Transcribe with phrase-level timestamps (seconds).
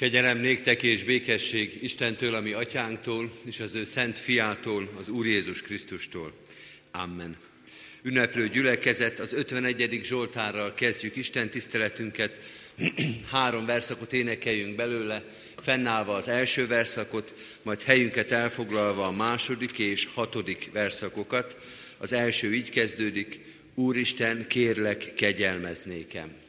[0.00, 5.62] Kegyelem néktek és békesség Istentől, ami atyánktól, és az ő szent fiától, az Úr Jézus
[5.62, 6.32] Krisztustól.
[6.90, 7.36] Amen.
[8.02, 10.00] Ünneplő gyülekezet, az 51.
[10.02, 12.36] Zsoltárral kezdjük Isten tiszteletünket.
[13.32, 15.24] Három verszakot énekeljünk belőle,
[15.56, 21.56] fennállva az első verszakot, majd helyünket elfoglalva a második és hatodik verszakokat.
[21.98, 23.40] Az első így kezdődik,
[23.74, 26.48] Úristen, kérlek, kegyelmeznékem.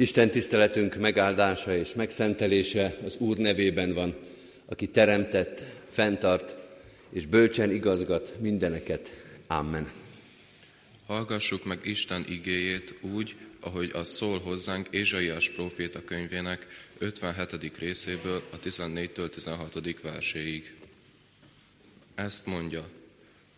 [0.00, 4.16] Isten tiszteletünk megáldása és megszentelése az Úr nevében van,
[4.66, 6.56] aki teremtett, fenntart
[7.12, 9.12] és bölcsen igazgat mindeneket.
[9.46, 9.92] Amen.
[11.06, 16.66] Hallgassuk meg Isten igéjét úgy, ahogy az szól hozzánk Ézsaiás próféta könyvének
[16.98, 17.78] 57.
[17.78, 20.00] részéből a 14-től 16.
[20.02, 20.74] verséig.
[22.14, 22.88] Ezt mondja,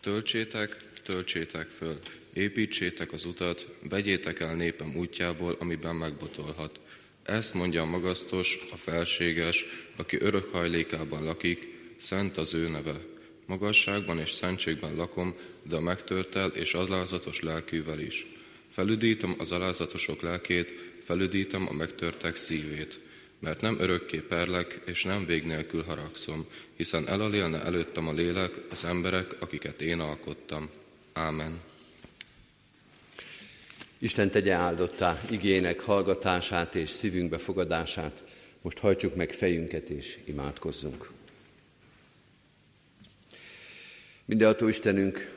[0.01, 1.99] töltsétek, töltsétek föl,
[2.33, 6.79] építsétek az utat, vegyétek el népem útjából, amiben megbotolhat.
[7.23, 9.65] Ezt mondja a magasztos, a felséges,
[9.95, 12.99] aki örök hajlékában lakik, szent az ő neve.
[13.45, 18.25] Magasságban és szentségben lakom, de a megtörtel és alázatos lelkűvel is.
[18.69, 22.99] Felüdítem az alázatosok lelkét, felüdítem a megtörtek szívét.
[23.39, 26.45] Mert nem örökké perlek, és nem vég nélkül haragszom,
[26.75, 30.69] hiszen elalélne előttem a lélek, az emberek, akiket én alkottam.
[31.13, 31.61] Ámen.
[34.03, 38.23] Isten tegye áldottá igének hallgatását és szívünkbe fogadását.
[38.61, 41.11] Most hajtsuk meg fejünket és imádkozzunk.
[44.25, 45.31] Mindenható Istenünk,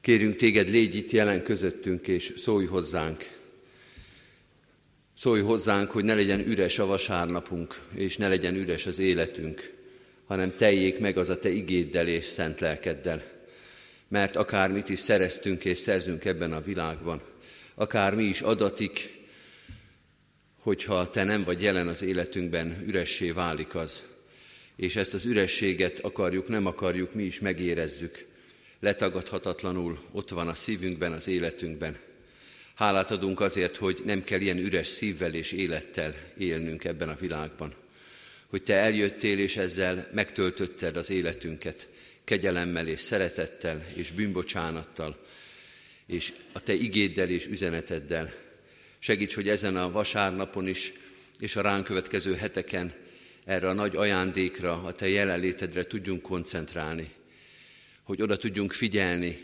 [0.00, 3.30] kérünk téged, légy itt jelen közöttünk, és szólj hozzánk.
[5.18, 9.72] Szólj hozzánk, hogy ne legyen üres a vasárnapunk, és ne legyen üres az életünk,
[10.26, 13.22] hanem teljék meg az a te igéddel és szent lelkeddel.
[14.08, 17.34] Mert akármit is szereztünk és szerzünk ebben a világban,
[17.78, 19.10] akár mi is adatik,
[20.60, 24.02] hogyha te nem vagy jelen az életünkben, üressé válik az.
[24.76, 28.26] És ezt az ürességet akarjuk, nem akarjuk, mi is megérezzük.
[28.80, 31.96] Letagadhatatlanul ott van a szívünkben, az életünkben.
[32.74, 37.74] Hálát adunk azért, hogy nem kell ilyen üres szívvel és élettel élnünk ebben a világban.
[38.46, 41.88] Hogy te eljöttél, és ezzel megtöltötted az életünket
[42.24, 45.25] kegyelemmel és szeretettel és bűnbocsánattal,
[46.06, 48.34] és a Te igéddel és üzeneteddel.
[48.98, 50.92] Segíts, hogy ezen a vasárnapon is,
[51.38, 52.92] és a ránk következő heteken
[53.44, 57.10] erre a nagy ajándékra, a Te jelenlétedre tudjunk koncentrálni,
[58.02, 59.38] hogy oda tudjunk figyelni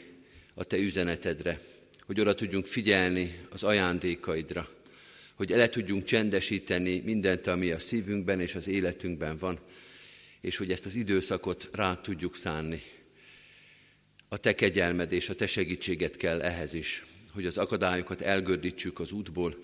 [0.55, 1.61] a Te üzenetedre,
[2.07, 4.69] hogy oda tudjunk figyelni az ajándékaidra,
[5.35, 9.59] hogy ele tudjunk csendesíteni mindent, ami a szívünkben és az életünkben van,
[10.41, 12.83] és hogy ezt az időszakot rá tudjuk szánni.
[14.33, 19.13] A te kegyelmed és a te segítséget kell ehhez is, hogy az akadályokat elgördítsük az
[19.13, 19.57] útból,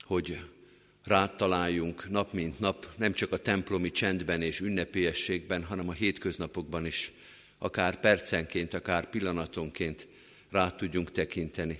[0.00, 0.38] hogy
[1.02, 6.86] rád találjunk nap mint nap, nem csak a templomi csendben és ünnepélyességben, hanem a hétköznapokban
[6.86, 7.12] is,
[7.58, 10.08] akár percenként, akár pillanatonként
[10.50, 11.78] rá tudjunk tekinteni.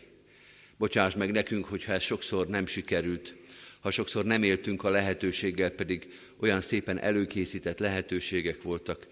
[0.76, 3.36] Bocsáss meg nekünk, hogyha ez sokszor nem sikerült,
[3.80, 6.08] ha sokszor nem éltünk a lehetőséggel, pedig
[6.40, 9.06] olyan szépen előkészített lehetőségek voltak.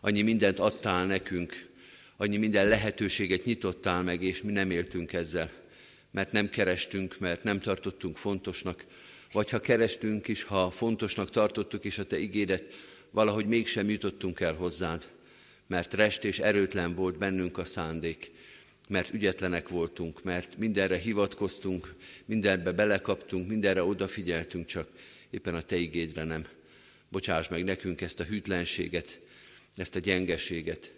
[0.00, 1.70] Annyi mindent adtál nekünk,
[2.16, 5.50] annyi minden lehetőséget nyitottál meg, és mi nem éltünk ezzel,
[6.10, 8.84] mert nem kerestünk, mert nem tartottunk fontosnak,
[9.32, 12.64] vagy ha kerestünk is, ha fontosnak tartottuk is a Te igédet,
[13.10, 15.08] valahogy mégsem jutottunk el hozzád,
[15.66, 18.30] mert rest és erőtlen volt bennünk a szándék,
[18.88, 24.88] mert ügyetlenek voltunk, mert mindenre hivatkoztunk, mindenbe belekaptunk, mindenre odafigyeltünk, csak
[25.30, 26.46] éppen a Te igédre nem.
[27.08, 29.20] Bocsáss meg nekünk ezt a hűtlenséget,
[29.76, 30.92] ezt a gyengeséget,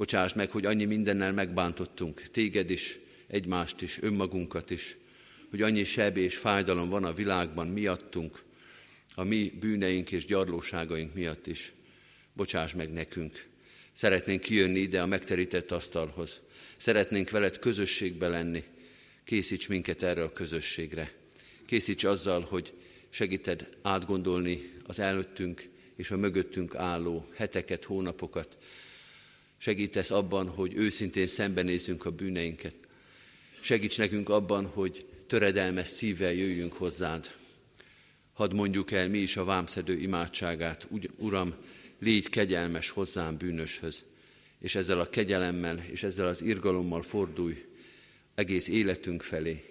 [0.00, 4.96] Bocsáss meg, hogy annyi mindennel megbántottunk, téged is, egymást is, önmagunkat is,
[5.50, 8.42] hogy annyi seb és fájdalom van a világban miattunk,
[9.14, 11.72] a mi bűneink és gyarlóságaink miatt is.
[12.32, 13.46] Bocsáss meg nekünk.
[13.92, 16.40] Szeretnénk kijönni ide a megterített asztalhoz.
[16.76, 18.64] Szeretnénk veled közösségbe lenni.
[19.24, 21.12] Készíts minket erre a közösségre.
[21.66, 22.72] Készíts azzal, hogy
[23.08, 28.56] segíted átgondolni az előttünk és a mögöttünk álló heteket, hónapokat,
[29.62, 32.74] Segítesz abban, hogy őszintén szembenézzünk a bűneinket.
[33.60, 37.34] Segíts nekünk abban, hogy töredelmes szívvel jöjjünk hozzád.
[38.32, 40.88] Hadd mondjuk el mi is a vámszedő imádságát.
[41.16, 41.54] Uram,
[41.98, 44.04] légy kegyelmes hozzám bűnöshöz,
[44.58, 47.64] és ezzel a kegyelemmel és ezzel az irgalommal fordulj
[48.34, 49.64] egész életünk felé.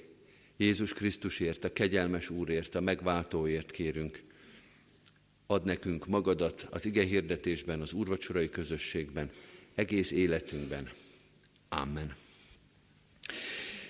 [0.57, 4.23] Jézus Krisztusért, a kegyelmes Úrért, a megváltóért kérünk.
[5.47, 9.31] Ad nekünk magadat az ige hirdetésben, az úrvacsorai közösségben,
[9.75, 10.89] egész életünkben.
[11.69, 12.13] Amen.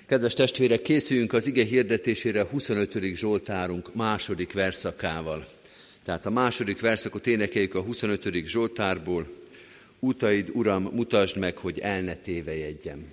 [0.05, 3.15] Kedves testvérek, készüljünk az ige hirdetésére a 25.
[3.15, 5.47] Zsoltárunk második verszakával.
[6.03, 8.45] Tehát a második verszakot énekeljük a 25.
[8.45, 9.27] Zsoltárból.
[9.99, 13.07] Utaid, Uram, mutasd meg, hogy el ne tévejedjem.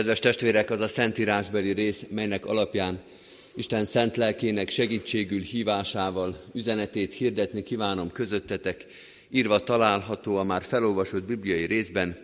[0.00, 3.00] Kedves testvérek, az a szentírásbeli rész, melynek alapján
[3.54, 8.86] Isten szent lelkének segítségül hívásával üzenetét hirdetni kívánom közöttetek,
[9.30, 12.16] írva található a már felolvasott bibliai részben,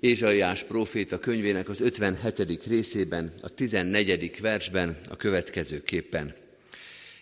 [0.00, 2.66] Ézsaiás próféta könyvének az 57.
[2.66, 4.40] részében, a 14.
[4.40, 6.34] versben a következőképpen.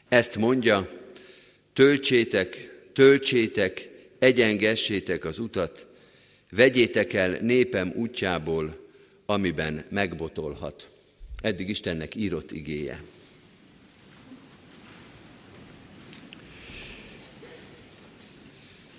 [0.09, 0.89] Ezt mondja,
[1.73, 3.89] töltsétek, töltsétek,
[4.19, 5.87] egyengessétek az utat,
[6.51, 8.87] vegyétek el népem útjából,
[9.31, 10.89] amiben megbotolhat.
[11.43, 13.03] Eddig Istennek írott igéje.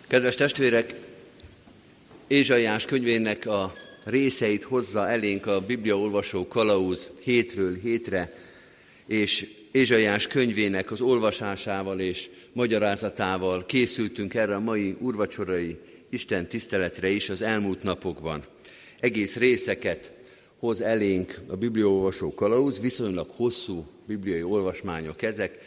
[0.07, 0.95] Kedves testvérek,
[2.27, 8.33] Ézsaiás könyvének a részeit hozza elénk a Bibliaolvasó kalauz hétről hétre,
[9.05, 15.77] és Ézsaiás könyvének az olvasásával és magyarázatával készültünk erre a mai urvacsorai
[16.09, 18.45] Isten tiszteletre is az elmúlt napokban.
[19.00, 20.12] Egész részeket
[20.59, 25.57] hoz elénk a bibliaolvasó kalauz, viszonylag hosszú bibliai olvasmányok ezek,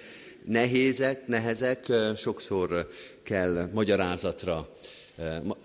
[0.45, 2.89] nehézek, nehezek, sokszor
[3.23, 4.77] kell magyarázatra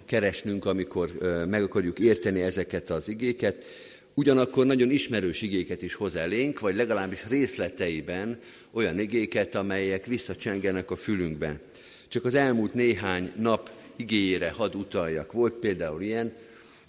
[0.05, 1.11] keresnünk, amikor
[1.49, 3.65] meg akarjuk érteni ezeket az igéket.
[4.13, 8.39] Ugyanakkor nagyon ismerős igéket is hoz elénk, vagy legalábbis részleteiben
[8.71, 11.59] olyan igéket, amelyek visszacsengenek a fülünkben.
[12.07, 15.31] Csak az elmúlt néhány nap igéjére hadd utaljak.
[15.31, 16.33] Volt például ilyen,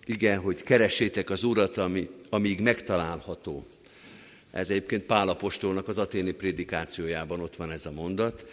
[0.08, 3.66] igen, hogy keressétek az Urat, ami, amíg megtalálható.
[4.50, 8.46] Ez egyébként Pálapostolnak az aténi prédikációjában ott van ez a mondat,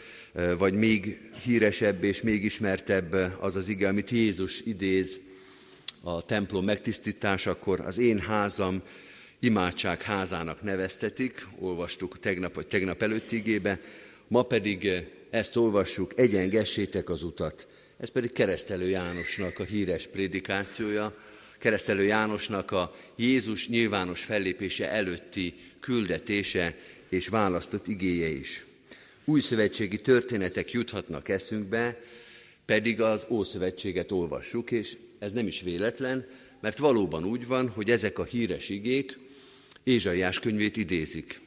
[0.57, 5.19] vagy még híresebb és még ismertebb az az ige, amit Jézus idéz
[6.03, 8.81] a templom megtisztításakor, az én házam
[9.39, 13.79] imádság házának neveztetik, olvastuk tegnap vagy tegnap előtti igébe,
[14.27, 14.91] ma pedig
[15.29, 17.67] ezt olvassuk, egyengessétek az utat.
[17.97, 21.15] Ez pedig keresztelő Jánosnak a híres prédikációja,
[21.59, 26.77] keresztelő Jánosnak a Jézus nyilvános fellépése előtti küldetése
[27.09, 28.65] és választott igéje is.
[29.25, 32.01] Új szövetségi történetek juthatnak eszünkbe,
[32.65, 36.27] pedig az Ószövetséget olvassuk, és ez nem is véletlen,
[36.62, 39.17] mert valóban úgy van, hogy ezek a híres igék
[39.83, 41.39] Ézsaiás könyvét idézik.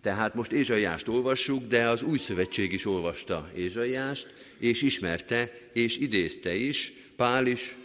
[0.00, 4.26] Tehát most Ézsaiást olvassuk, de az új szövetség is olvasta Ézsaiást,
[4.58, 7.76] és ismerte, és idézte is, Pál is,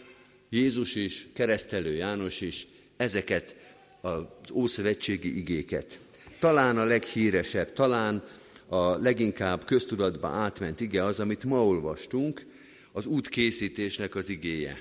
[0.50, 2.66] Jézus is, keresztelő János is
[2.96, 3.54] ezeket
[4.00, 5.98] az ószövetségi igéket.
[6.38, 8.24] Talán a leghíresebb, talán
[8.66, 12.46] a leginkább köztudatba átment ige az, amit ma olvastunk,
[12.92, 14.80] az útkészítésnek az igéje.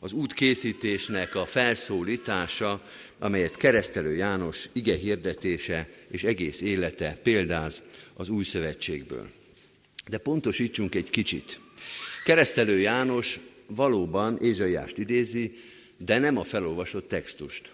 [0.00, 2.82] Az útkészítésnek a felszólítása,
[3.18, 7.82] amelyet keresztelő János ige hirdetése és egész élete példáz
[8.14, 9.30] az új szövetségből.
[10.08, 11.58] De pontosítsunk egy kicsit.
[12.24, 15.52] Keresztelő János valóban Ézsaiást idézi,
[15.96, 17.72] de nem a felolvasott textust.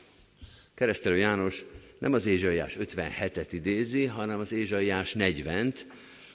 [0.75, 1.64] Keresztelő János
[1.99, 5.75] nem az Ézsaiás 57-et idézi, hanem az Ézsaiás 40-t,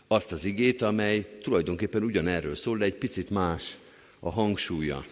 [0.08, 3.78] azt az igét, amely tulajdonképpen ugyanerről szól, de egy picit más
[4.20, 5.06] a hangsúlya.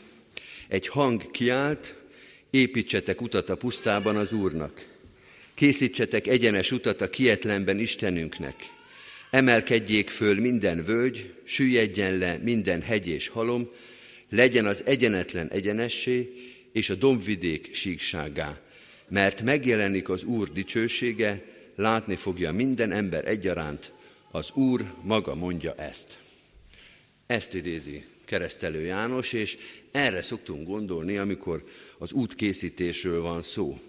[0.68, 1.96] Egy hang kiált,
[2.50, 4.88] építsetek utat a pusztában az Úrnak.
[5.54, 8.56] Készítsetek egyenes utat a kietlenben Istenünknek.
[9.32, 13.70] Emelkedjék föl minden völgy, süllyedjen le minden hegy és halom,
[14.30, 16.34] legyen az egyenetlen egyenessé,
[16.72, 18.60] és a dombvidék síkságá.
[19.08, 21.44] Mert megjelenik az Úr dicsősége,
[21.76, 23.92] látni fogja minden ember egyaránt,
[24.32, 26.20] az Úr maga mondja ezt.
[27.28, 29.58] Ezt idézi keresztelő János, és
[29.92, 31.64] erre szoktunk gondolni, amikor
[31.98, 33.80] az útkészítésről van szó.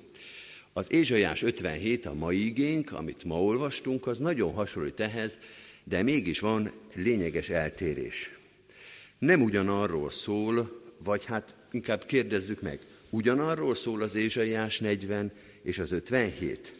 [0.72, 5.38] Az Ézsaiás 57, a mai igénk, amit ma olvastunk, az nagyon hasonlít ehhez,
[5.84, 8.30] de mégis van lényeges eltérés
[9.18, 12.80] nem ugyanarról szól, vagy hát inkább kérdezzük meg,
[13.10, 15.32] ugyanarról szól az Ézsaiás 40
[15.62, 16.74] és az 57?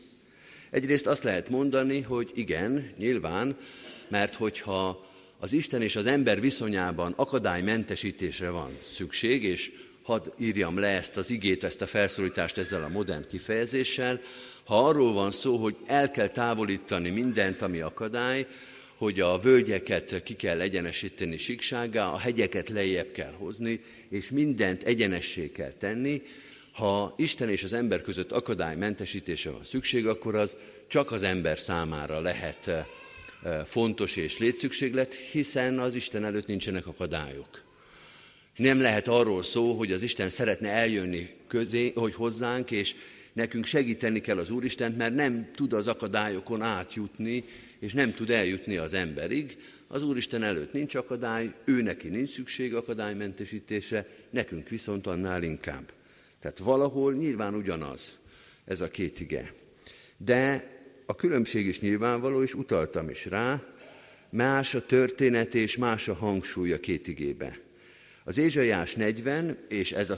[0.71, 3.57] Egyrészt azt lehet mondani, hogy igen, nyilván,
[4.09, 5.07] mert hogyha
[5.39, 11.31] az Isten és az ember viszonyában akadálymentesítésre van szükség, és hadd írjam le ezt az
[11.31, 14.21] igét, ezt a felszólítást ezzel a modern kifejezéssel,
[14.65, 18.47] ha arról van szó, hogy el kell távolítani mindent, ami akadály,
[18.97, 25.51] hogy a völgyeket ki kell egyenesíteni síkságá, a hegyeket lejjebb kell hozni, és mindent egyenessé
[25.51, 26.23] kell tenni.
[26.73, 30.57] Ha Isten és az ember között akadálymentesítése van szükség, akkor az
[30.89, 32.85] csak az ember számára lehet eh,
[33.65, 37.65] fontos és létszükséglet, hiszen az Isten előtt nincsenek akadályok.
[38.57, 42.95] Nem lehet arról szó, hogy az Isten szeretne eljönni közé, hogy hozzánk, és
[43.33, 47.45] nekünk segíteni kell az Úristent, mert nem tud az akadályokon átjutni,
[47.79, 52.75] és nem tud eljutni az emberig, az Úristen előtt nincs akadály, ő neki nincs szükség
[52.75, 55.93] akadálymentesítése, nekünk viszont annál inkább.
[56.41, 58.19] Tehát valahol nyilván ugyanaz.
[58.65, 59.53] ez a két ige.
[60.17, 60.71] De
[61.07, 63.63] a különbség is nyilvánvaló, és utaltam is rá,
[64.31, 67.66] más a történet és más a hangsúly a két igébe.
[68.29, 70.13] Az Ézsaiás 40, és ez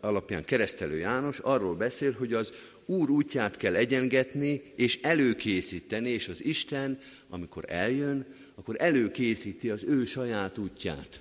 [0.00, 2.52] alapján keresztelő János arról beszél, hogy az
[2.86, 10.04] Úr útját kell egyengetni és előkészíteni, és az Isten, amikor eljön, akkor előkészíti az ő
[10.04, 11.20] saját útját.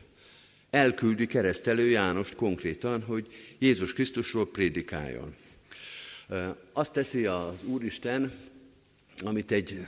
[0.70, 3.28] Elküldi keresztelő Jánost konkrétan, hogy
[3.60, 5.34] Jézus Krisztusról prédikáljon.
[6.74, 8.32] Azt teszi az Úristen,
[9.24, 9.86] amit egy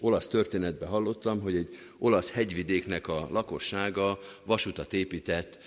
[0.00, 5.58] olasz történetben hallottam, hogy egy olasz hegyvidéknek a lakossága vasutat épített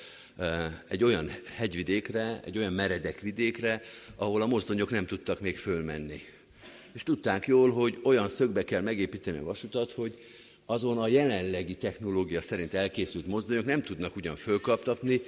[0.87, 3.81] egy olyan hegyvidékre, egy olyan meredek vidékre,
[4.15, 6.21] ahol a mozdonyok nem tudtak még fölmenni.
[6.93, 10.17] És tudták jól, hogy olyan szögbe kell megépíteni a vasutat, hogy
[10.65, 15.21] azon a jelenlegi technológia szerint elkészült mozdonyok nem tudnak ugyan fölkaptatni,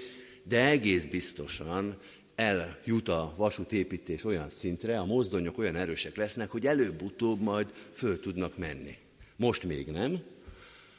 [0.43, 1.97] de egész biztosan
[2.35, 8.57] eljut a vasútépítés olyan szintre, a mozdonyok olyan erősek lesznek, hogy előbb-utóbb majd föl tudnak
[8.57, 8.97] menni.
[9.35, 10.19] Most még nem.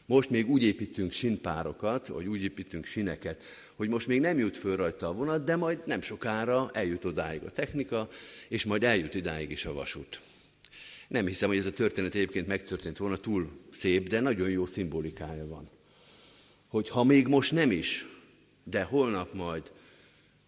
[0.07, 3.43] Most még úgy építünk sinpárokat, vagy úgy építünk sineket,
[3.75, 7.43] hogy most még nem jut föl rajta a vonat, de majd nem sokára eljut odáig
[7.43, 8.09] a technika,
[8.49, 10.21] és majd eljut idáig is a vasút.
[11.09, 15.47] Nem hiszem, hogy ez a történet egyébként megtörtént volna, túl szép, de nagyon jó szimbolikája
[15.47, 15.69] van.
[16.69, 18.07] Hogy ha még most nem is,
[18.65, 19.71] de holnap majd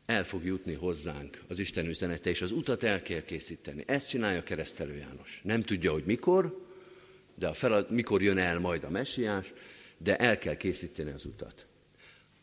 [0.08, 3.84] el fog jutni hozzánk az Isten üzenete, és az utat el kell készíteni.
[3.86, 5.40] Ezt csinálja keresztelő János.
[5.44, 6.66] Nem tudja, hogy mikor,
[7.34, 9.52] de a felad, mikor jön el majd a messiás,
[9.98, 11.66] de el kell készíteni az utat.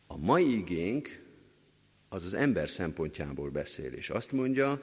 [0.08, 1.24] A mai igénk
[2.10, 4.82] az az ember szempontjából beszél, és azt mondja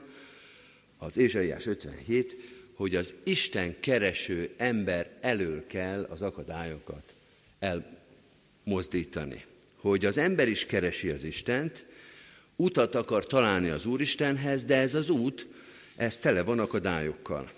[0.96, 2.36] az Ézsaiás 57,
[2.74, 7.16] hogy az Isten kereső ember elől kell az akadályokat
[7.58, 9.44] elmozdítani.
[9.76, 11.90] Hogy az ember is keresi az Istent,
[12.56, 15.48] utat akar találni az Úristenhez, de ez az út,
[15.96, 17.50] ez tele van akadályokkal.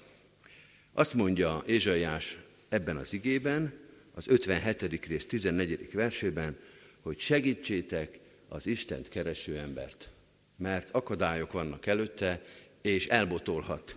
[0.92, 3.72] Azt mondja Ézsaiás ebben az igében,
[4.14, 5.06] az 57.
[5.06, 5.88] rész 14.
[5.92, 6.56] versében,
[7.00, 10.08] hogy segítsétek az Istent kereső embert,
[10.56, 12.42] mert akadályok vannak előtte,
[12.82, 13.96] és elbotolhat.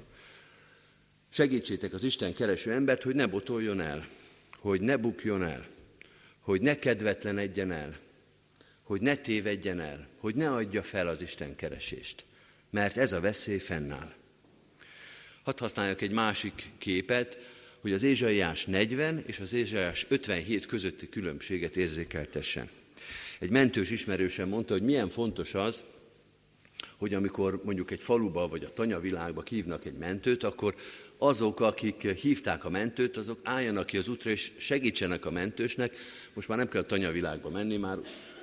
[1.30, 4.08] Segítsétek az Isten kereső embert, hogy ne botoljon el,
[4.60, 5.66] hogy ne bukjon el,
[6.40, 7.98] hogy ne kedvetlenedjen el,
[8.88, 12.26] hogy ne tévedjen el, hogy ne adja fel az Isten keresést,
[12.70, 14.14] mert ez a veszély fennáll.
[15.44, 17.38] Hadd használjak egy másik képet,
[17.82, 22.70] hogy az Ézsaiás 40 és az Ézsaiás 57 közötti különbséget érzékeltessen.
[23.40, 25.84] Egy mentős ismerősen mondta, hogy milyen fontos az,
[26.98, 30.76] hogy amikor mondjuk egy faluba vagy a tanyavilágba hívnak egy mentőt, akkor
[31.18, 35.96] azok, akik hívták a mentőt, azok álljanak ki az útra és segítsenek a mentősnek.
[36.34, 37.98] Most már nem kell a tanyavilágba menni, már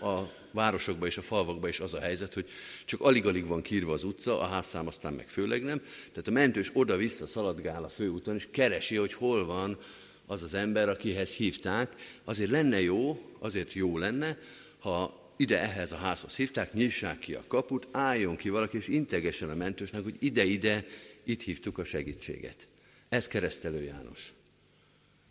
[0.04, 2.48] a városokban és a falvakban is az a helyzet, hogy
[2.84, 5.82] csak alig-alig van kírva az utca, a házszám aztán meg főleg nem.
[6.08, 9.78] Tehát a mentős oda-vissza szaladgál a főúton, és keresi, hogy hol van
[10.26, 11.92] az az ember, akihez hívták.
[12.24, 14.38] Azért lenne jó, azért jó lenne,
[14.78, 19.50] ha ide ehhez a házhoz hívták, nyissák ki a kaput, álljon ki valaki, és integessen
[19.50, 20.84] a mentősnek, hogy ide-ide,
[21.24, 22.66] itt hívtuk a segítséget.
[23.08, 24.32] Ez keresztelő János.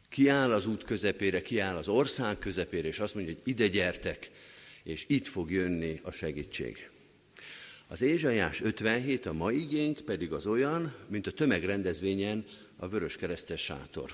[0.09, 4.31] Kiáll az út közepére, kiáll az ország közepére, és azt mondja, hogy ide gyertek,
[4.83, 6.89] és itt fog jönni a segítség.
[7.87, 12.45] Az Ézsajás 57, a mai igénk pedig az olyan, mint a tömegrendezvényen
[12.77, 14.11] a vörös keresztes sátor.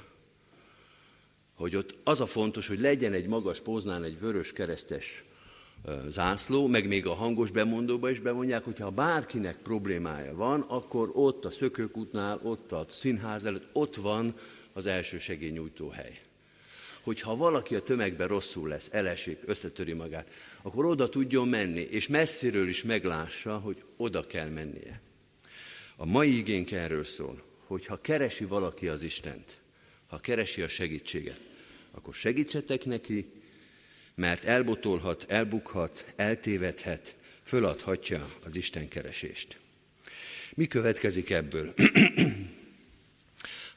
[1.53, 5.23] Hogy ott az a fontos, hogy legyen egy magas póznán egy vörös keresztes
[6.07, 11.45] zászló, meg még a hangos bemondóba is bemondják, hogy ha bárkinek problémája van, akkor ott
[11.45, 14.35] a szökőkútnál, ott a színház előtt, ott van
[14.73, 16.28] az első segélynyújtó hely
[17.01, 20.27] hogy ha valaki a tömegben rosszul lesz, elesik, összetöri magát,
[20.61, 25.01] akkor oda tudjon menni, és messziről is meglássa, hogy oda kell mennie.
[25.95, 29.57] A mai igénk erről szól, hogy ha keresi valaki az Istent,
[30.07, 31.39] ha keresi a segítséget,
[31.91, 33.31] akkor segítsetek neki,
[34.15, 39.57] mert elbotolhat, elbukhat, eltévedhet, föladhatja az Isten keresést.
[40.53, 41.73] Mi következik ebből?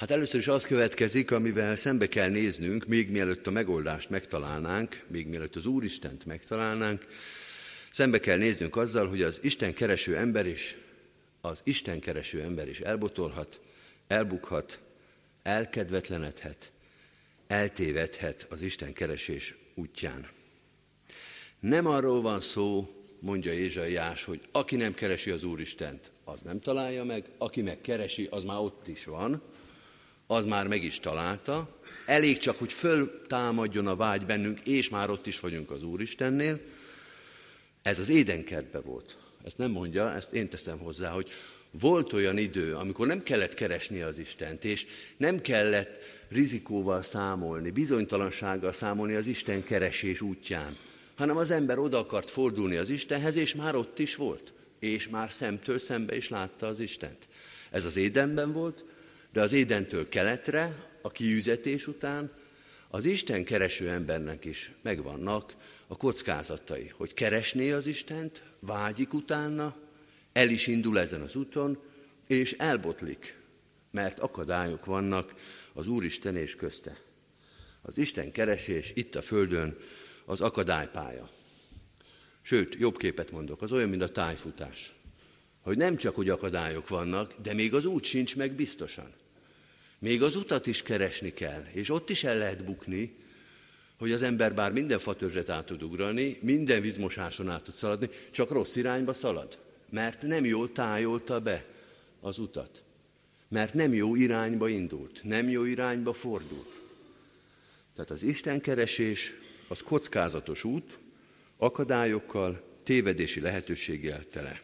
[0.03, 5.27] Hát először is az következik, amivel szembe kell néznünk, még mielőtt a megoldást megtalálnánk, még
[5.27, 7.07] mielőtt az Úristent megtalálnánk,
[7.91, 10.77] szembe kell néznünk azzal, hogy az Isten kereső ember is,
[11.41, 13.61] az Isten kereső ember is elbotolhat,
[14.07, 14.81] elbukhat,
[15.43, 16.71] elkedvetlenedhet,
[17.47, 20.29] eltévedhet az Isten keresés útján.
[21.61, 27.05] Nem arról van szó, mondja Ézsaiás, hogy aki nem keresi az Úristent, az nem találja
[27.05, 29.43] meg, aki meg keresi, az már ott is van,
[30.33, 35.27] az már meg is találta, elég csak, hogy föltámadjon a vágy bennünk, és már ott
[35.27, 36.61] is vagyunk az Úristennél.
[37.83, 39.16] Ez az édenkertbe volt.
[39.45, 41.31] Ezt nem mondja, ezt én teszem hozzá, hogy
[41.81, 48.73] Volt olyan idő, amikor nem kellett keresni az Istent, és nem kellett rizikóval számolni, bizonytalansággal
[48.73, 50.77] számolni az Isten keresés útján,
[51.14, 55.33] hanem az ember oda akart fordulni az Istenhez, és már ott is volt, és már
[55.33, 57.29] szemtől szembe is látta az Istent.
[57.71, 58.85] Ez az édenben volt,
[59.33, 62.33] de az édentől keletre, a kiüzetés után,
[62.88, 65.55] az Isten kereső embernek is megvannak
[65.87, 69.77] a kockázatai, hogy keresné az Istent, vágyik utána,
[70.33, 71.83] el is indul ezen az úton,
[72.27, 73.38] és elbotlik,
[73.90, 75.35] mert akadályok vannak
[75.73, 77.01] az Úristen és közte.
[77.83, 79.77] Az Isten keresés itt a Földön
[80.25, 81.29] az akadálypálya.
[82.42, 84.95] Sőt, jobb képet mondok, az olyan, mint a tájfutás.
[85.61, 89.12] Hogy nem csak, hogy akadályok vannak, de még az út sincs meg biztosan.
[90.03, 93.15] Még az utat is keresni kell, és ott is el lehet bukni,
[93.99, 98.51] hogy az ember bár minden fatörzset át tud ugrani, minden vízmosáson át tud szaladni, csak
[98.51, 99.59] rossz irányba szalad,
[99.91, 101.65] mert nem jól tájolta be
[102.21, 102.85] az utat.
[103.49, 106.81] Mert nem jó irányba indult, nem jó irányba fordult.
[107.95, 109.33] Tehát az Isten keresés
[109.69, 110.99] az kockázatos út,
[111.57, 114.61] akadályokkal, tévedési lehetőséggel tele.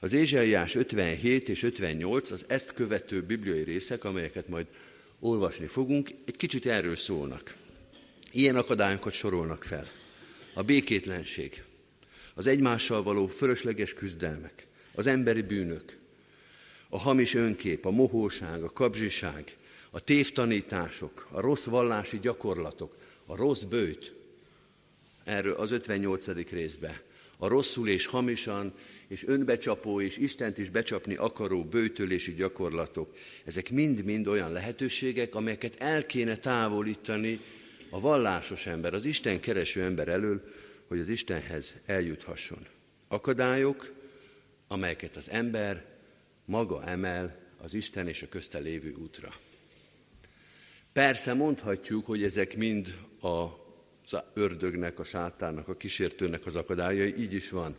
[0.00, 4.66] Az Ézsaiás 57 és 58 az ezt követő bibliai részek, amelyeket majd
[5.20, 7.56] olvasni fogunk, egy kicsit erről szólnak.
[8.32, 9.84] Ilyen akadályokat sorolnak fel.
[10.54, 11.62] A békétlenség,
[12.34, 15.96] az egymással való fölösleges küzdelmek, az emberi bűnök,
[16.88, 19.54] a hamis önkép, a mohóság, a kabzsiság,
[19.90, 24.14] a tévtanítások, a rossz vallási gyakorlatok, a rossz bőt,
[25.24, 26.26] erről az 58.
[26.50, 27.02] részbe,
[27.36, 28.74] a rosszul és hamisan
[29.08, 33.14] és önbecsapó és Istent is becsapni akaró bőtölési gyakorlatok,
[33.44, 37.40] ezek mind-mind olyan lehetőségek, amelyeket el kéne távolítani
[37.90, 40.42] a vallásos ember, az Isten kereső ember elől,
[40.86, 42.66] hogy az Istenhez eljuthasson.
[43.08, 43.92] Akadályok,
[44.68, 45.84] amelyeket az ember
[46.44, 49.34] maga emel az Isten és a közte lévő útra.
[50.92, 57.50] Persze mondhatjuk, hogy ezek mind az ördögnek, a sátánnak, a kísértőnek az akadályai, így is
[57.50, 57.76] van.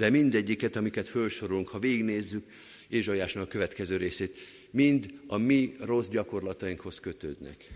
[0.00, 2.44] De mindegyiket, amiket felsorolunk, ha végignézzük
[2.88, 4.38] Ézsajásnak a következő részét,
[4.70, 7.68] mind a mi rossz gyakorlatainkhoz kötődnek.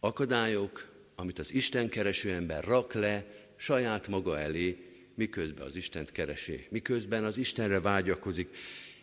[0.00, 3.26] Akadályok, amit az Isten kereső ember rak le
[3.56, 4.76] saját maga elé,
[5.14, 8.48] miközben az Istent keresi, miközben az Istenre vágyakozik,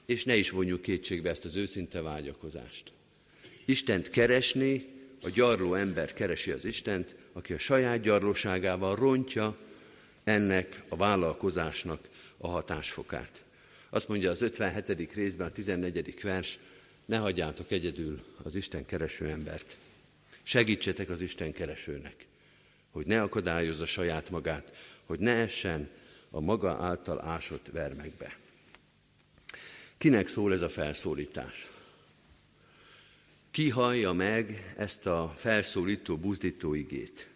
[0.05, 2.91] és ne is vonjuk kétségbe ezt az őszinte vágyakozást.
[3.65, 4.85] Istent keresni,
[5.21, 9.57] a gyarló ember keresi az Istent, aki a saját gyarlóságával rontja
[10.23, 13.43] ennek a vállalkozásnak a hatásfokát.
[13.89, 15.13] Azt mondja az 57.
[15.13, 16.21] részben, a 14.
[16.21, 16.59] vers,
[17.05, 19.77] ne hagyjátok egyedül az Isten kereső embert.
[20.43, 22.25] Segítsetek az Isten keresőnek,
[22.91, 24.71] hogy ne akadályozza saját magát,
[25.05, 25.89] hogy ne essen
[26.29, 28.37] a maga által ásott vermekbe.
[29.97, 31.69] Kinek szól ez a felszólítás?
[33.51, 37.27] Ki hallja meg ezt a felszólító, buzdító igét?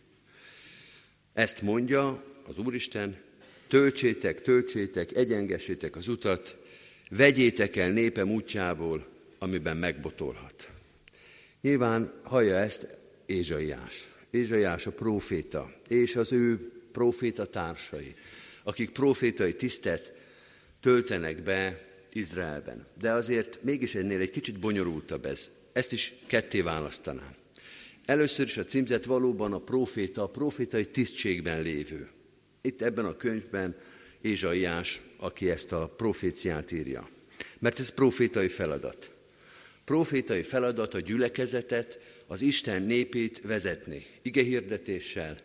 [1.34, 3.17] Ezt mondja az Úristen,
[3.67, 6.58] töltsétek, töltsétek, egyengessétek az utat,
[7.10, 9.08] vegyétek el népem útjából,
[9.39, 10.69] amiben megbotolhat.
[11.62, 14.13] Nyilván hallja ezt Ézsaiás.
[14.29, 18.15] Ézsaiás a próféta, és az ő próféta társai,
[18.63, 20.13] akik profétai tisztet
[20.79, 22.86] töltenek be Izraelben.
[22.99, 25.49] De azért mégis ennél egy kicsit bonyolultabb ez.
[25.73, 27.36] Ezt is ketté választanám.
[28.05, 32.10] Először is a címzet valóban a proféta, a profétai tisztségben lévő.
[32.65, 33.75] Itt ebben a könyvben
[34.21, 37.08] Ézsaiás, aki ezt a proféciát írja.
[37.60, 39.12] Mert ez profétai feladat.
[39.84, 44.06] Profétai feladat a gyülekezetet, az Isten népét vezetni.
[44.21, 45.38] Igehirdetéssel,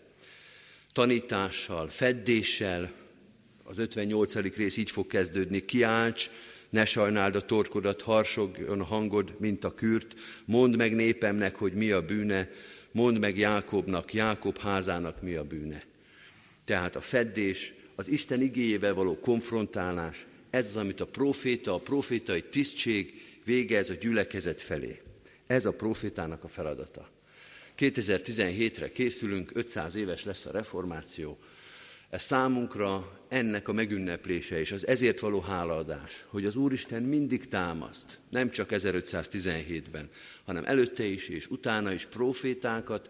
[0.92, 2.92] tanítással, feddéssel,
[3.64, 4.34] az 58.
[4.34, 6.30] rész így fog kezdődni, kiálts,
[6.70, 11.90] ne sajnáld a torkodat, harsogjon a hangod, mint a kürt, mondd meg népemnek, hogy mi
[11.90, 12.50] a bűne,
[12.92, 15.88] mondd meg Jákobnak, Jákob házának mi a bűne.
[16.64, 22.42] Tehát a feddés, az Isten igéjével való konfrontálás, ez az, amit a proféta, a profétai
[22.42, 25.00] tisztség végez a gyülekezet felé.
[25.46, 27.10] Ez a profétának a feladata.
[27.78, 31.38] 2017-re készülünk, 500 éves lesz a reformáció,
[32.10, 38.18] ez számunkra ennek a megünneplése és az ezért való hálaadás, hogy az Úristen mindig támaszt,
[38.30, 40.10] nem csak 1517-ben,
[40.44, 43.08] hanem előtte is és utána is profétákat,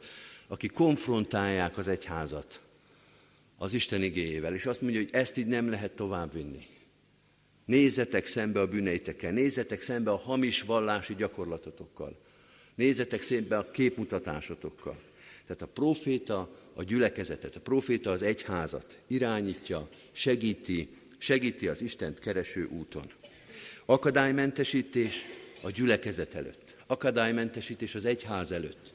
[0.49, 2.61] akik konfrontálják az egyházat
[3.63, 6.67] az Isten igéjével, és azt mondja, hogy ezt így nem lehet továbbvinni.
[7.65, 12.21] Nézzetek szembe a bűneitekkel, nézzetek szembe a hamis vallási gyakorlatotokkal,
[12.75, 15.01] nézzetek szembe a képmutatásotokkal.
[15.47, 22.69] Tehát a proféta a gyülekezetet, a proféta az egyházat irányítja, segíti, segíti az Istent kereső
[22.73, 23.13] úton.
[23.85, 25.25] Akadálymentesítés
[25.61, 26.77] a gyülekezet előtt.
[26.87, 28.95] Akadálymentesítés az egyház előtt,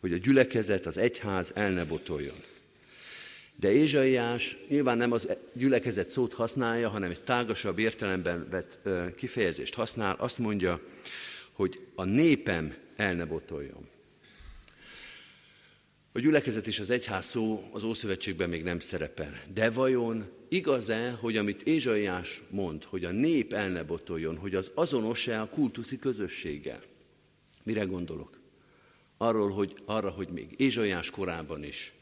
[0.00, 2.51] hogy a gyülekezet, az egyház el ne botoljon.
[3.62, 10.16] De Ézsaiás nyilván nem az gyülekezet szót használja, hanem egy tágasabb értelemben vett kifejezést használ.
[10.18, 10.80] Azt mondja,
[11.52, 13.88] hogy a népem el ne botoljon.
[16.12, 19.42] A gyülekezet és az egyház szó az Ószövetségben még nem szerepel.
[19.54, 24.70] De vajon igaz-e, hogy amit Ézsaiás mond, hogy a nép el ne botoljon, hogy az
[24.74, 26.82] azonos-e a kultuszi közösséggel?
[27.62, 28.40] Mire gondolok?
[29.16, 31.92] Arról, hogy, arra, hogy még Ézsaiás korában is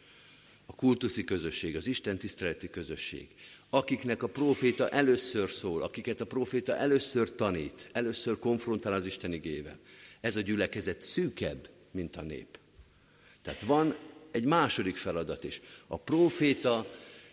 [0.71, 3.29] a kultuszi közösség, az Isten tiszteleti közösség,
[3.71, 9.79] akiknek a proféta először szól, akiket a proféta először tanít, először konfrontál az Isten igével.
[10.21, 12.59] Ez a gyülekezet szűkebb, mint a nép.
[13.43, 13.97] Tehát van
[14.31, 15.61] egy második feladat is.
[15.87, 16.87] A proféta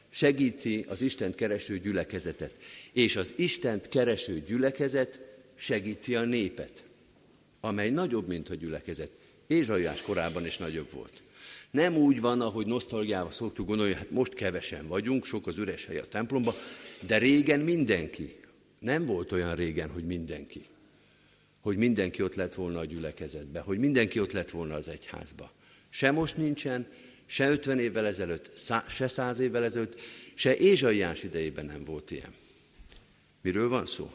[0.09, 2.53] segíti az Istent kereső gyülekezetet,
[2.91, 5.19] és az Istent kereső gyülekezet
[5.55, 6.83] segíti a népet,
[7.59, 9.11] amely nagyobb, mint a gyülekezet.
[9.47, 11.21] Ézsaiás korában is nagyobb volt.
[11.71, 15.85] Nem úgy van, ahogy nosztalgiával szoktuk gondolni, hogy hát most kevesen vagyunk, sok az üres
[15.85, 16.55] hely a templomba,
[17.07, 18.39] de régen mindenki.
[18.79, 20.65] Nem volt olyan régen, hogy mindenki.
[21.59, 25.51] Hogy mindenki ott lett volna a gyülekezetbe, hogy mindenki ott lett volna az egyházba.
[25.89, 26.87] Se most nincsen,
[27.25, 28.51] se 50 évvel ezelőtt,
[28.87, 29.99] se 100 évvel ezelőtt,
[30.33, 32.33] se Ézsaiás idejében nem volt ilyen.
[33.41, 34.11] Miről van szó?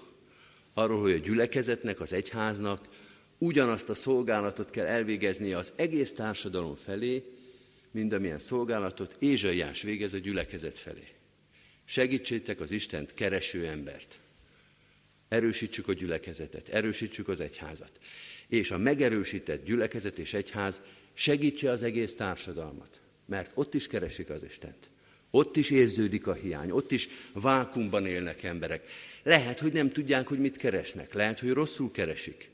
[0.75, 2.89] Arról, hogy a gyülekezetnek, az egyháznak
[3.39, 7.25] ugyanazt a szolgálatot kell elvégezni az egész társadalom felé,
[7.93, 11.09] mint amilyen szolgálatot Ézsaiás végez a gyülekezet felé.
[11.85, 14.19] Segítsétek az Istent kereső embert.
[15.29, 17.93] Erősítsük a gyülekezetet, erősítsük az egyházat.
[18.49, 20.81] És a megerősített gyülekezet és egyház
[21.13, 24.91] segítse az egész társadalmat, mert ott is keresik az Istent.
[25.31, 28.91] Ott is érződik a hiány, ott is vákumban élnek emberek.
[29.23, 32.51] Lehet, hogy nem tudják, hogy mit keresnek, lehet, hogy rosszul keresik.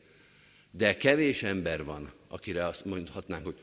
[0.70, 3.58] De kevés ember van, akire azt mondhatnánk, hogy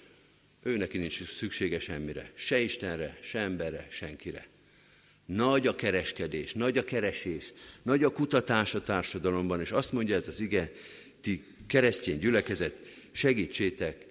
[0.66, 4.48] ő neki nincs szüksége semmire, se Istenre, se emberre, senkire.
[5.26, 10.28] Nagy a kereskedés, nagy a keresés, nagy a kutatás a társadalomban, és azt mondja ez
[10.28, 10.72] az ige,
[11.22, 12.76] ti keresztény gyülekezet,
[13.12, 14.06] segítsétek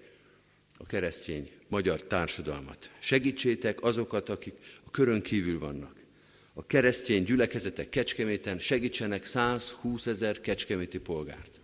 [0.76, 2.90] a keresztény magyar társadalmat.
[2.98, 5.96] Segítsétek azokat, akik a körön kívül vannak.
[6.52, 11.60] A keresztény gyülekezetek Kecskeméten segítsenek 120 ezer kecskeméti polgárt.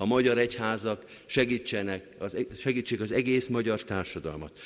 [0.00, 4.58] A magyar egyházak segítsenek, az, segítsék az egész magyar társadalmat.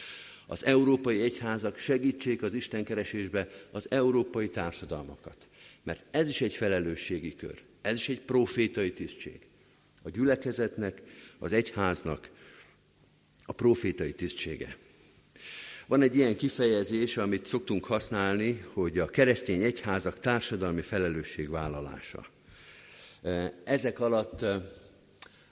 [0.46, 5.36] Az európai egyházak segítsék az Istenkeresésbe az európai társadalmakat.
[5.82, 9.38] Mert ez is egy felelősségi kör, ez is egy profétai tisztség.
[10.02, 11.02] A gyülekezetnek,
[11.38, 12.30] az egyháznak
[13.44, 14.76] a profétai tisztsége.
[15.86, 22.26] Van egy ilyen kifejezés, amit szoktunk használni, hogy a keresztény egyházak társadalmi felelősségvállalása.
[23.64, 24.44] Ezek alatt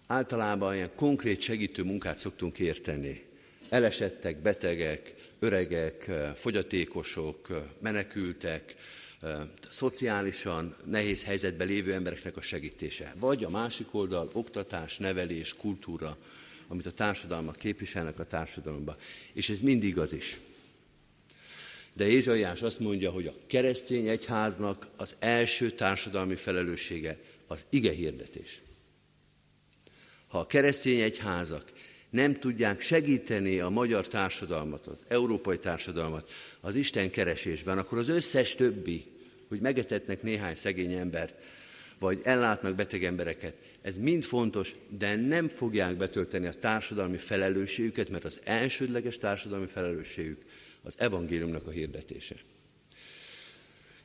[0.07, 3.25] általában ilyen konkrét segítő munkát szoktunk érteni.
[3.69, 8.77] Elesettek, betegek, öregek, fogyatékosok, menekültek,
[9.71, 13.15] szociálisan nehéz helyzetben lévő embereknek a segítése.
[13.19, 16.17] Vagy a másik oldal oktatás, nevelés, kultúra,
[16.69, 18.97] amit a társadalmak képviselnek a társadalomban.
[19.33, 20.41] És ez mindig igaz is.
[21.93, 28.61] De Ézsaiás azt mondja, hogy a keresztény egyháznak az első társadalmi felelőssége az ige hirdetés.
[30.33, 31.73] Ha a keresztény egyházak
[32.11, 38.55] nem tudják segíteni a magyar társadalmat, az európai társadalmat az Isten keresésben, akkor az összes
[38.55, 39.05] többi,
[39.49, 41.35] hogy megetetnek néhány szegény embert,
[41.99, 48.25] vagy ellátnak beteg embereket, ez mind fontos, de nem fogják betölteni a társadalmi felelősségüket, mert
[48.25, 50.43] az elsődleges társadalmi felelősségük
[50.83, 52.35] az evangéliumnak a hirdetése.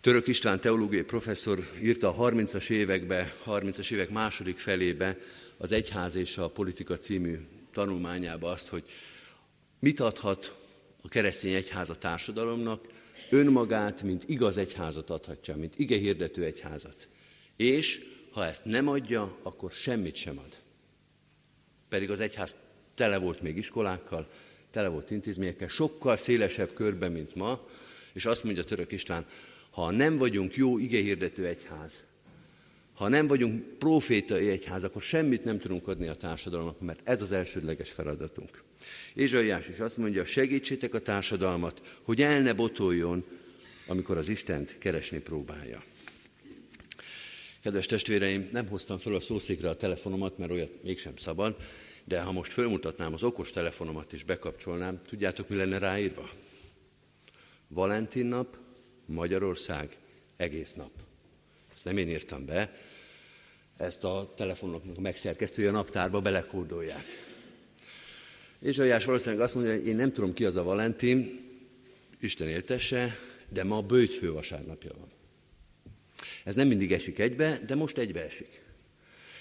[0.01, 5.17] Török István teológiai professzor írta a 30-as évekbe, 30-as évek második felébe
[5.57, 7.39] az Egyház és a politika című
[7.73, 8.83] tanulmányába azt, hogy
[9.79, 10.55] mit adhat
[11.01, 12.85] a keresztény egyház a társadalomnak,
[13.29, 17.07] önmagát, mint igaz egyházat adhatja, mint ige hirdető egyházat.
[17.55, 20.55] És ha ezt nem adja, akkor semmit sem ad.
[21.89, 22.57] Pedig az egyház
[22.95, 24.29] tele volt még iskolákkal,
[24.71, 27.67] tele volt intézményekkel, sokkal szélesebb körben, mint ma,
[28.13, 29.25] és azt mondja Török István,
[29.69, 32.05] ha nem vagyunk jó igehirdető egyház,
[32.97, 37.31] ha nem vagyunk profétai egyház, akkor semmit nem tudunk adni a társadalomnak, mert ez az
[37.31, 38.63] elsődleges feladatunk.
[39.13, 43.25] Ézsaiás is azt mondja, segítsétek a társadalmat, hogy el ne botoljon,
[43.87, 45.83] amikor az Istent keresni próbálja.
[47.63, 51.55] Kedves testvéreim, nem hoztam fel a szószékre a telefonomat, mert olyat mégsem szabad,
[52.03, 56.29] de ha most fölmutatnám az okos telefonomat és bekapcsolnám, tudjátok, mi lenne ráírva?
[57.67, 58.57] Valentin nap,
[59.05, 59.97] Magyarország,
[60.37, 61.06] egész nap.
[61.77, 62.73] Ezt nem én írtam be,
[63.77, 67.05] ezt a telefonoknak a megszerkesztője a naptárba belekódolják.
[68.59, 71.39] És Ajás valószínűleg azt mondja, hogy én nem tudom ki az a Valentin,
[72.19, 73.15] Isten éltesse,
[73.49, 75.07] de ma bőjtfő vasárnapja van.
[76.43, 78.61] Ez nem mindig esik egybe, de most egybe esik.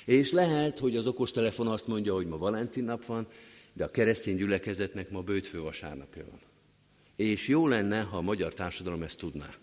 [0.05, 3.29] És lehet, hogy az okostelefon azt mondja, hogy ma Valentin nap van,
[3.75, 6.41] de a keresztény gyülekezetnek ma bőjtfő vasárnapja van.
[7.17, 9.55] És jó lenne, ha a magyar társadalom ezt tudná.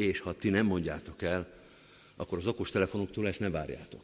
[0.00, 1.48] És ha ti nem mondjátok el,
[2.16, 4.02] akkor az okostelefonoktól ezt ne várjátok.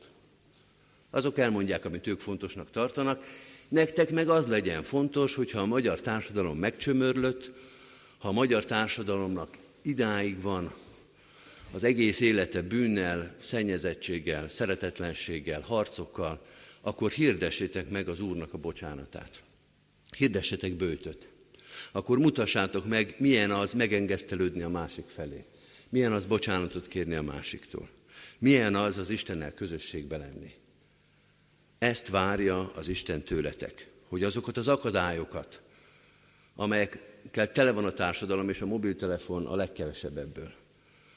[1.10, 3.24] Azok elmondják, amit ők fontosnak tartanak.
[3.68, 7.52] Nektek meg az legyen fontos, hogyha a magyar társadalom megcsömörlött,
[8.18, 10.72] ha a magyar társadalomnak idáig van
[11.72, 16.46] az egész élete bűnnel, szennyezettséggel, szeretetlenséggel, harcokkal,
[16.80, 19.42] akkor hirdessétek meg az Úrnak a bocsánatát.
[20.16, 21.28] Hirdessetek bőtöt.
[21.92, 25.44] Akkor mutassátok meg, milyen az megengesztelődni a másik felé.
[25.96, 27.88] Milyen az bocsánatot kérni a másiktól.
[28.38, 30.52] Milyen az az Istennel közösségbe lenni.
[31.78, 35.62] Ezt várja az Isten tőletek, hogy azokat az akadályokat,
[36.54, 40.52] amelyekkel tele van a társadalom és a mobiltelefon a legkevesebb ebből,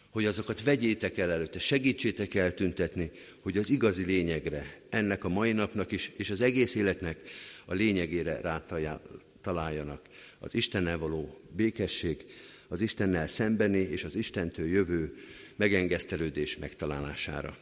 [0.09, 5.91] hogy azokat vegyétek el előtte, segítsétek eltüntetni, hogy az igazi lényegre, ennek a mai napnak
[5.91, 7.29] is, és az egész életnek
[7.65, 10.01] a lényegére rátaláljanak.
[10.39, 12.25] Az Istennel való békesség,
[12.71, 15.15] az Istennel szembeni és az Istentől jövő
[15.55, 17.57] megengesztelődés megtalálására.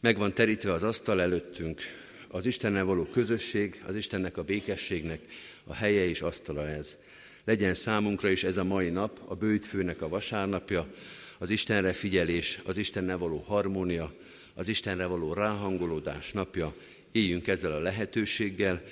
[0.00, 1.80] Meg van terítve az asztal előttünk,
[2.28, 5.20] az Istennel való közösség, az Istennek a békességnek
[5.64, 6.96] a helye és asztala ez.
[7.44, 10.94] Legyen számunkra is ez a mai nap, a bőjtfőnek a vasárnapja,
[11.38, 14.14] az Istenre figyelés, az Istennel való harmónia,
[14.54, 16.74] az Istenre való ráhangolódás napja,
[17.12, 18.82] éljünk ezzel a lehetőséggel,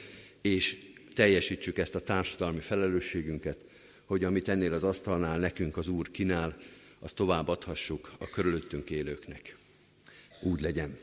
[0.42, 0.76] és
[1.14, 3.69] teljesítsük ezt a társadalmi felelősségünket,
[4.10, 6.56] hogy amit ennél az asztalnál nekünk az Úr kínál,
[7.00, 9.56] azt tovább adhassuk a körülöttünk élőknek.
[10.42, 10.96] Úgy legyen.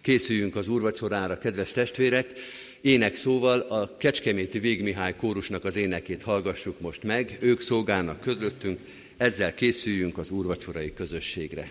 [0.00, 2.32] Készüljünk az úrvacsorára, kedves testvérek!
[2.80, 7.38] Ének szóval a Kecskeméti Végmihály kórusnak az énekét hallgassuk most meg.
[7.40, 8.80] Ők szolgálnak körülöttünk,
[9.16, 11.70] ezzel készüljünk az úrvacsorai közösségre.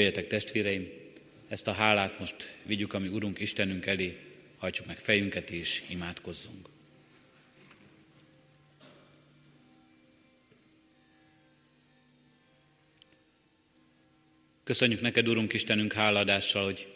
[0.00, 0.88] Jöjjetek testvéreim,
[1.48, 4.16] ezt a hálát most vigyük a mi Urunk Istenünk elé,
[4.56, 6.68] hajtsuk meg fejünket és imádkozzunk.
[14.64, 16.88] Köszönjük neked, Urunk Istenünk, háladással, hogy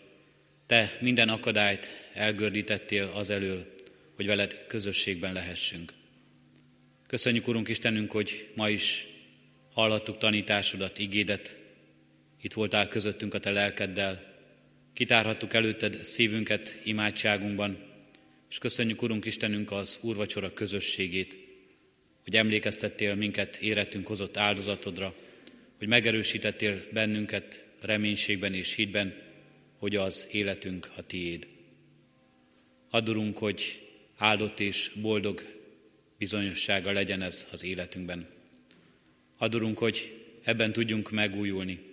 [0.67, 3.75] Te minden akadályt elgördítettél az elől,
[4.17, 5.93] hogy veled közösségben lehessünk.
[7.07, 9.07] Köszönjük, Urunk Istenünk, hogy ma is
[9.73, 11.63] hallhattuk tanításodat, igédet,
[12.45, 14.35] itt voltál közöttünk a Te lelkeddel,
[14.93, 17.79] kitárhattuk előtted szívünket imádságunkban,
[18.51, 21.37] és köszönjük, Urunk Istenünk, az úrvacsora közösségét,
[22.25, 25.15] hogy emlékeztettél minket érettünk hozott áldozatodra,
[25.79, 29.15] hogy megerősítettél bennünket reménységben és hitben,
[29.79, 31.47] hogy az életünk a tiéd.
[32.91, 35.45] Adurunk, hogy áldott és boldog
[36.19, 38.29] bizonyossága legyen ez az életünkben.
[39.39, 41.93] Adurunk, hogy ebben tudjunk megújulni,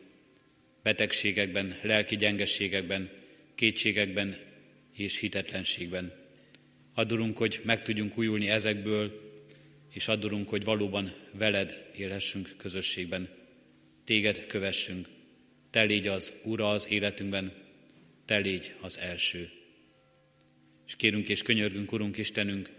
[0.84, 3.10] betegségekben, lelki gyengességekben,
[3.56, 4.38] kétségekben
[4.96, 6.14] és hitetlenségben.
[6.94, 9.32] Adurunk, hogy meg tudjunk újulni ezekből,
[9.90, 13.30] és adurunk, hogy valóban veled élhessünk közösségben.
[14.06, 15.08] Téged kövessünk.
[15.70, 17.54] Te légy az Ura az életünkben,
[18.26, 19.50] Te légy az első.
[20.88, 22.70] És kérünk és könyörgünk, Urunk Istenünk,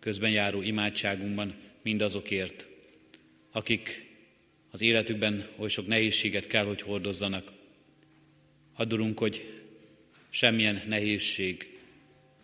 [0.00, 2.68] közben járó imádságunkban mindazokért,
[3.50, 4.09] akik
[4.70, 7.52] az életükben oly sok nehézséget kell, hogy hordozzanak.
[8.74, 9.62] Adurunk, hogy
[10.30, 11.78] semmilyen nehézség,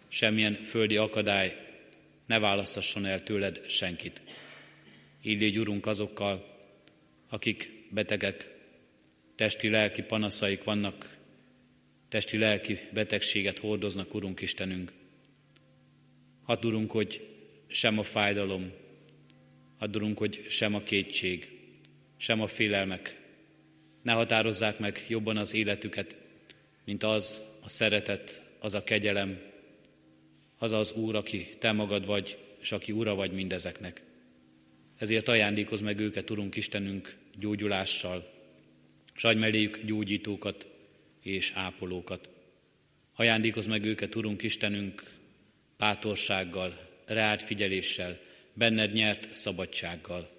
[0.08, 1.66] semmilyen földi akadály
[2.26, 4.22] ne választasson el tőled senkit.
[5.22, 6.56] Így légy, Urunk, azokkal,
[7.28, 8.54] akik betegek,
[9.34, 11.16] testi-lelki panaszaik vannak,
[12.08, 14.92] testi-lelki betegséget hordoznak, Urunk Istenünk.
[16.42, 17.28] Hadd, hogy
[17.66, 18.72] sem a fájdalom,
[19.78, 21.55] hadd, hogy sem a kétség,
[22.16, 23.24] sem a félelmek
[24.06, 26.16] ne határozzák meg jobban az életüket,
[26.84, 29.40] mint az a szeretet, az a kegyelem,
[30.58, 34.02] az az Úr, aki Te magad vagy, és aki Ura vagy mindezeknek.
[34.98, 38.32] Ezért ajándékoz meg őket, Urunk Istenünk, gyógyulással,
[39.14, 40.68] s adj melléjük gyógyítókat
[41.22, 42.30] és ápolókat.
[43.14, 45.02] Ajándékoz meg őket, Urunk Istenünk,
[45.78, 48.18] bátorsággal, reált figyeléssel,
[48.52, 50.35] benned nyert szabadsággal.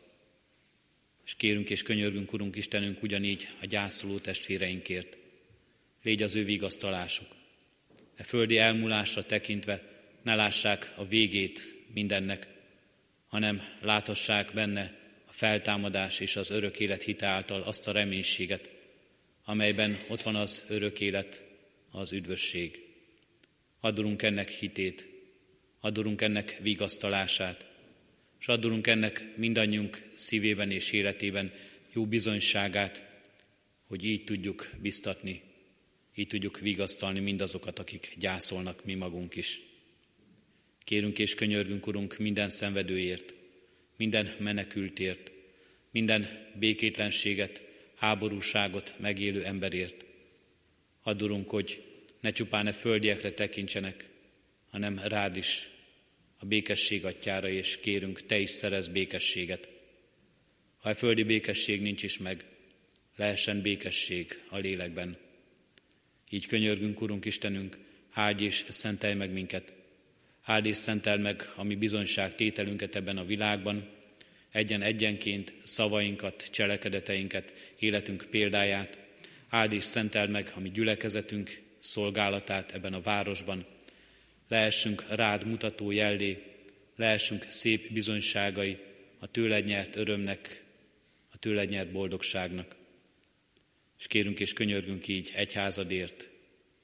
[1.27, 5.17] És kérünk és könyörgünk, Urunk Istenünk, ugyanígy a gyászoló testvéreinkért.
[6.03, 7.27] Légy az ő vigasztalásuk.
[8.15, 9.81] E földi elmúlásra tekintve
[10.23, 12.47] ne lássák a végét mindennek,
[13.27, 18.69] hanem láthassák benne a feltámadás és az örök élet hite által azt a reménységet,
[19.43, 21.43] amelyben ott van az örök élet,
[21.91, 22.81] az üdvösség.
[23.79, 25.07] Adorunk ennek hitét,
[25.79, 27.67] adorunk ennek vigasztalását,
[28.39, 31.51] és adorunk ennek mindannyiunk szívében és életében
[31.93, 33.03] jó bizonyságát,
[33.87, 35.41] hogy így tudjuk biztatni,
[36.15, 39.61] így tudjuk vigasztalni mindazokat, akik gyászolnak mi magunk is.
[40.83, 43.33] Kérünk és könyörgünk, Urunk, minden szenvedőért,
[43.95, 45.31] minden menekültért,
[45.91, 47.63] minden békétlenséget,
[47.95, 50.05] háborúságot megélő emberért.
[51.01, 51.83] Hadd, Urunk, hogy
[52.19, 54.09] ne csupán a földiekre tekintsenek,
[54.69, 55.69] hanem rád is,
[56.37, 59.67] a békesség atyára, és kérünk, Te is szerez békességet.
[60.77, 62.45] Ha a földi békesség nincs is meg,
[63.15, 65.17] lehessen békesség a lélekben.
[66.29, 67.77] Így könyörgünk, Urunk Istenünk,
[68.09, 69.73] hágy és szentelj meg minket,
[70.47, 73.89] Áld és szentel meg a mi bizonyság tételünket ebben a világban,
[74.51, 78.99] egyen-egyenként szavainkat, cselekedeteinket, életünk példáját.
[79.49, 83.65] Áld és szentel meg a mi gyülekezetünk szolgálatát ebben a városban.
[84.47, 86.43] Lehessünk rád mutató jellé,
[86.95, 88.77] lehessünk szép bizonyságai
[89.19, 90.63] a tőled nyert örömnek,
[91.31, 92.75] a tőled nyert boldogságnak.
[93.99, 96.29] És kérünk és könyörgünk így egyházadért,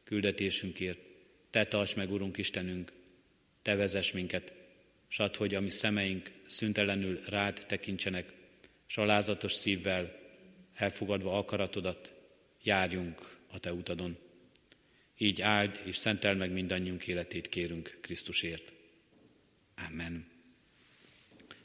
[0.03, 0.99] küldetésünkért.
[1.49, 2.91] Te tarts meg, Urunk Istenünk,
[3.61, 4.53] te vezess minket,
[5.07, 8.31] s add, hogy a mi szemeink szüntelenül rád tekintsenek,
[8.85, 10.19] s alázatos szívvel,
[10.73, 12.13] elfogadva akaratodat,
[12.63, 14.22] járjunk a Te utadon.
[15.17, 18.73] Így áld és szentel meg mindannyiunk életét kérünk Krisztusért.
[19.89, 20.31] Amen.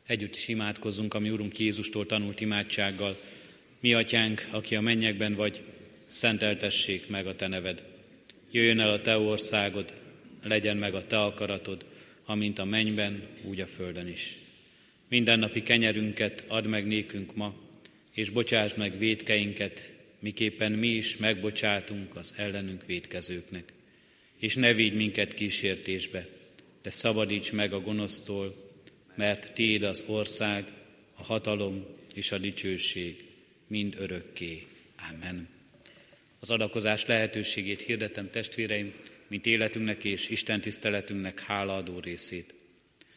[0.06, 3.20] Együtt is imádkozzunk, ami Urunk Jézustól tanult imádsággal.
[3.80, 5.62] Mi atyánk, aki a mennyekben vagy,
[6.06, 7.84] szenteltessék meg a Te neved.
[8.50, 9.94] Jöjjön el a Te országod,
[10.42, 11.84] legyen meg a Te akaratod,
[12.24, 14.38] amint a mennyben, úgy a földön is.
[15.08, 17.54] Mindennapi kenyerünket add meg nékünk ma,
[18.12, 23.72] és bocsásd meg védkeinket, miképpen mi is megbocsátunk az ellenünk védkezőknek.
[24.38, 26.28] És ne vigy minket kísértésbe,
[26.82, 28.70] de szabadíts meg a gonosztól,
[29.14, 30.64] mert Tiéd az ország,
[31.14, 33.24] a hatalom és a dicsőség
[33.66, 34.66] mind örökké.
[35.12, 35.48] Amen.
[36.40, 38.94] Az adakozás lehetőségét hirdetem testvéreim,
[39.26, 42.54] mint életünknek és Isten tiszteletünknek hálaadó részét.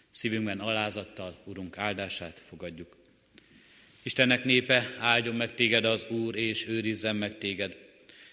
[0.10, 3.01] Szívünkben alázattal, Urunk áldását fogadjuk.
[4.04, 7.78] Istennek népe, áldjon meg téged az Úr, és őrizzen meg téged.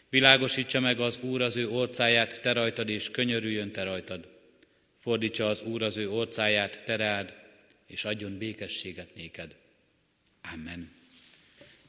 [0.09, 4.29] Világosítsa meg az Úr az ő orcáját, te rajtad, és könyörüljön te rajtad.
[5.01, 7.35] Fordítsa az Úr az ő orcáját, te rád,
[7.87, 9.55] és adjon békességet néked.
[10.53, 10.91] Amen.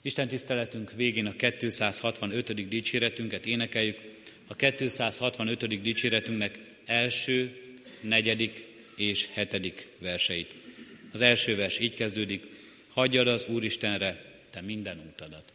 [0.01, 2.67] Isten tiszteletünk végén a 265.
[2.67, 3.97] dicséretünket énekeljük.
[4.47, 5.81] A 265.
[5.81, 7.61] dicséretünknek első,
[8.01, 8.65] negyedik
[8.95, 10.55] és hetedik verseit.
[11.11, 12.58] Az első vers így kezdődik.
[12.99, 15.53] Hagyjad az Úristenre te minden útadat.